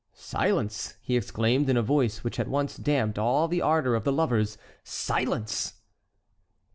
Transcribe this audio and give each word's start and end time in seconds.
"Silence!" 0.15 0.97
he 1.03 1.15
exclaimed, 1.15 1.69
in 1.69 1.77
a 1.77 1.83
voice 1.83 2.23
which 2.23 2.39
at 2.39 2.47
once 2.47 2.75
damped 2.75 3.19
all 3.19 3.47
the 3.47 3.61
ardor 3.61 3.93
of 3.93 4.03
the 4.03 4.11
lovers; 4.11 4.57
"silence!" 4.83 5.73